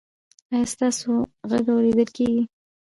ایا 0.53 0.65
ستاسو 0.73 1.11
غږ 1.49 1.65
اوریدل 1.73 2.09
کیږي؟ 2.15 2.41